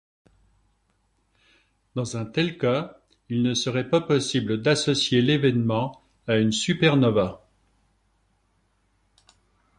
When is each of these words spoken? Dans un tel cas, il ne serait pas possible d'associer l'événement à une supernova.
Dans 1.93 2.17
un 2.17 2.25
tel 2.25 2.57
cas, 2.57 3.03
il 3.29 3.43
ne 3.43 3.53
serait 3.53 3.87
pas 3.87 4.01
possible 4.01 4.59
d'associer 4.59 5.21
l'événement 5.21 6.01
à 6.27 6.37
une 6.37 6.51
supernova. 6.51 7.47